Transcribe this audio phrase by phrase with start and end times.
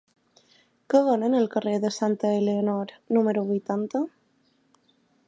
[0.93, 4.03] Què venen al carrer de Santa Elionor número vuitanta?